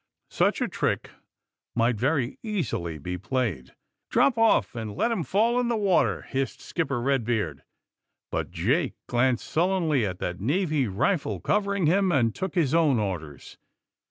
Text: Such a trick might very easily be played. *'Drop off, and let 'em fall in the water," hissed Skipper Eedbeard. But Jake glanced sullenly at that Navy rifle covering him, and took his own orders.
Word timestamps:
Such 0.31 0.61
a 0.61 0.67
trick 0.67 1.11
might 1.75 1.95
very 1.99 2.39
easily 2.41 2.97
be 2.97 3.19
played. 3.19 3.75
*'Drop 4.09 4.35
off, 4.35 4.73
and 4.73 4.95
let 4.95 5.11
'em 5.11 5.23
fall 5.23 5.59
in 5.59 5.67
the 5.67 5.77
water," 5.77 6.23
hissed 6.23 6.59
Skipper 6.59 6.99
Eedbeard. 7.03 7.59
But 8.31 8.49
Jake 8.49 8.95
glanced 9.05 9.47
sullenly 9.47 10.03
at 10.07 10.17
that 10.17 10.39
Navy 10.41 10.87
rifle 10.87 11.39
covering 11.39 11.85
him, 11.85 12.11
and 12.11 12.33
took 12.33 12.55
his 12.55 12.73
own 12.73 12.97
orders. 12.97 13.59